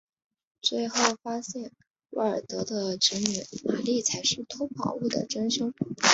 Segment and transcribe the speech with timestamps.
[0.63, 1.71] 最后发现
[2.09, 5.75] 霍尔德的侄女玛丽才是偷宝物的真凶。